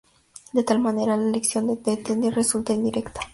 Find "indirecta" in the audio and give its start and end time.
2.75-3.19